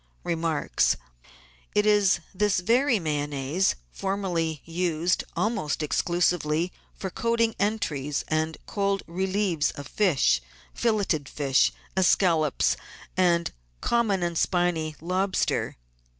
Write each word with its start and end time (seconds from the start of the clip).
Remarks.— 0.23 0.97
It 1.75 1.85
is 1.85 2.21
this 2.33 2.59
very 2.59 2.97
Mayonnaise, 2.97 3.75
formerly 3.91 4.63
used 4.65 5.23
almost 5.35 5.83
exclusively 5.83 6.71
for 6.95 7.11
coating 7.11 7.53
entries 7.59 8.25
and 8.27 8.57
cold 8.65 9.03
relevees 9.05 9.69
of 9.77 9.85
fish, 9.87 10.41
filleted 10.73 11.29
fish, 11.29 11.71
escalopes 11.95 12.75
of 13.15 13.45
common 13.81 14.23
and 14.23 14.39
spiny 14.39 14.95
lobster, 15.01 15.77
&c. 15.79 15.99